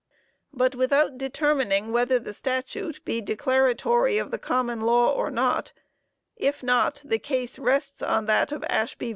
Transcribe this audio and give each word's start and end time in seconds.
_..."But 0.51 0.73
without 0.73 1.19
determining 1.19 1.91
whether 1.91 2.17
the 2.17 2.33
statute 2.33 3.05
be 3.05 3.21
declaratory 3.21 4.17
of 4.17 4.31
the 4.31 4.39
common 4.39 4.81
law, 4.81 5.13
or 5.13 5.29
not; 5.29 5.73
if 6.35 6.63
not, 6.63 7.03
the 7.05 7.19
case 7.19 7.59
rests 7.59 8.01
on 8.01 8.25
that 8.25 8.51
of 8.51 8.61
_Ashby 8.63 8.99
v. 9.09 9.09